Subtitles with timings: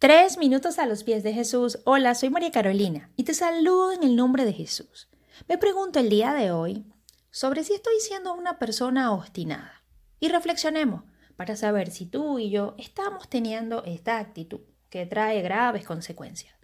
[0.00, 1.80] Tres minutos a los pies de Jesús.
[1.84, 5.08] Hola, soy María Carolina y te saludo en el nombre de Jesús.
[5.48, 6.86] Me pregunto el día de hoy
[7.32, 9.82] sobre si estoy siendo una persona obstinada.
[10.20, 11.02] Y reflexionemos
[11.34, 16.54] para saber si tú y yo estamos teniendo esta actitud que trae graves consecuencias.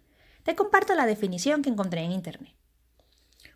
[0.45, 2.55] Te comparto la definición que encontré en Internet.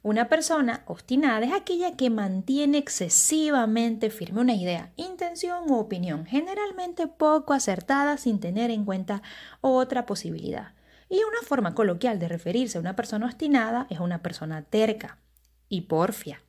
[0.03, 7.09] Una persona obstinada es aquella que mantiene excesivamente firme una idea, intención u opinión, generalmente
[7.09, 9.23] poco acertada sin tener en cuenta
[9.61, 10.75] otra posibilidad.
[11.09, 15.19] Y una forma coloquial de referirse a una persona obstinada es una persona terca
[15.69, 16.43] y porfia.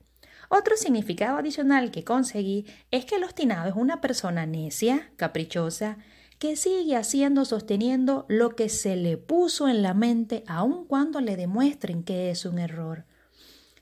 [0.48, 5.98] Otro significado adicional que conseguí es que el obstinado es una persona necia, caprichosa,
[6.38, 11.36] que sigue haciendo, sosteniendo lo que se le puso en la mente aun cuando le
[11.36, 13.04] demuestren que es un error.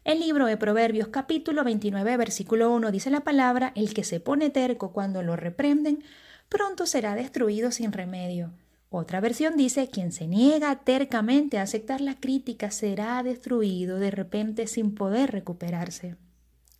[0.09, 4.49] El libro de Proverbios capítulo 29 versículo 1 dice la palabra, el que se pone
[4.49, 6.03] terco cuando lo reprenden,
[6.49, 8.55] pronto será destruido sin remedio.
[8.89, 14.67] Otra versión dice, quien se niega tercamente a aceptar la crítica será destruido de repente
[14.67, 16.17] sin poder recuperarse.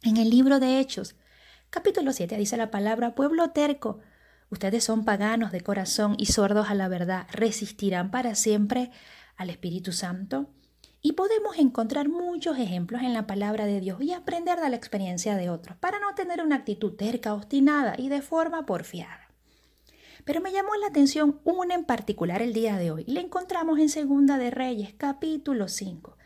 [0.03, 1.15] En el libro de Hechos,
[1.69, 3.99] capítulo 7 dice la palabra, pueblo terco,
[4.49, 8.91] ustedes son paganos de corazón y sordos a la verdad, resistirán para siempre
[9.37, 10.49] al Espíritu Santo.
[11.01, 15.37] Y podemos encontrar muchos ejemplos en la palabra de Dios y aprender de la experiencia
[15.37, 19.29] de otros para no tener una actitud terca, obstinada y de forma porfiada.
[20.25, 23.05] Pero me llamó la atención una en particular el día de hoy.
[23.07, 26.17] La encontramos en Segunda de Reyes, capítulo 5.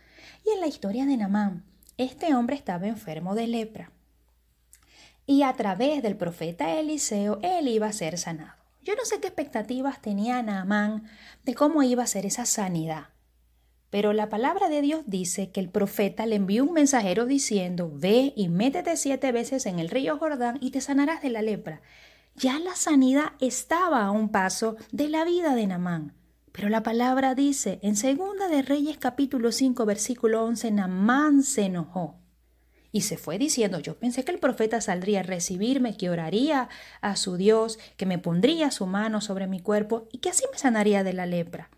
[0.47, 1.65] Y en la historia de Namán,
[1.99, 3.93] este hombre estaba enfermo de lepra.
[5.27, 8.63] Y a través del profeta Eliseo, él iba a ser sanado.
[8.83, 11.05] Yo no sé qué expectativas tenía Naamán
[11.45, 13.11] de cómo iba a ser esa sanidad.
[13.93, 18.33] Pero la palabra de Dios dice que el profeta le envió un mensajero diciendo, ve
[18.35, 21.83] y métete siete veces en el río Jordán y te sanarás de la lepra.
[22.35, 26.15] Ya la sanidad estaba a un paso de la vida de Namán.
[26.53, 32.17] Pero la palabra dice, en Segunda de Reyes capítulo 5 versículo 11, Namán se enojó.
[32.93, 36.71] Y se fue diciendo, yo pensé que el profeta saldría a recibirme, que oraría
[37.03, 40.57] a su Dios, que me pondría su mano sobre mi cuerpo y que así me
[40.57, 41.69] sanaría de la lepra.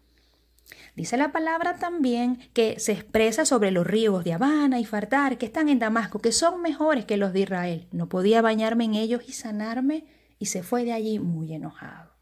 [0.96, 5.46] Dice la palabra también que se expresa sobre los ríos de Habana y Fartar que
[5.46, 7.88] están en Damasco, que son mejores que los de Israel.
[7.90, 10.06] No podía bañarme en ellos y sanarme
[10.38, 12.12] y se fue de allí muy enojado.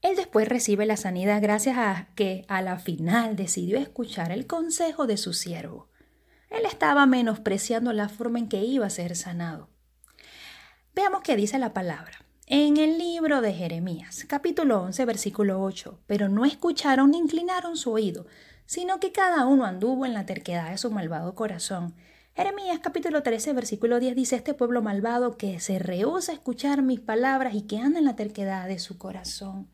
[0.00, 5.06] Él después recibe la sanidad gracias a que a la final decidió escuchar el consejo
[5.06, 5.90] de su siervo.
[6.50, 9.70] Él estaba menospreciando la forma en que iba a ser sanado.
[10.92, 12.21] Veamos qué dice la palabra.
[12.48, 17.92] En el libro de Jeremías, capítulo 11, versículo 8, pero no escucharon ni inclinaron su
[17.92, 18.26] oído,
[18.66, 21.94] sino que cada uno anduvo en la terquedad de su malvado corazón.
[22.34, 26.98] Jeremías capítulo 13, versículo 10 dice, este pueblo malvado que se rehúsa a escuchar mis
[26.98, 29.68] palabras y que anda en la terquedad de su corazón.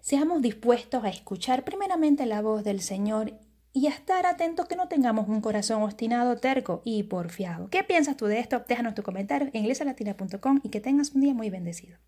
[0.00, 3.34] Seamos dispuestos a escuchar primeramente la voz del Señor
[3.72, 7.68] y a estar atentos que no tengamos un corazón obstinado, terco y porfiado.
[7.68, 8.64] ¿Qué piensas tú de esto?
[8.68, 11.98] Déjanos tu comentario en iglesialatina.com y que tengas un día muy bendecido.